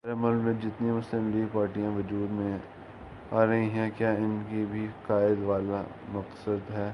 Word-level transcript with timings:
ہمارے 0.03 0.15
ملک 0.19 0.43
میں 0.43 0.53
جتنی 0.61 0.91
مسلم 0.91 1.29
لیگ 1.29 1.45
پارٹیاں 1.51 1.89
وجود 1.91 2.31
میں 2.31 2.57
آرہی 3.31 3.67
ہیں 3.69 3.89
کیا 3.97 4.11
انکا 4.11 4.63
بھی 4.71 4.87
قائد 5.07 5.43
والا 5.43 5.81
مقصد 6.09 6.71
ہے 6.71 6.89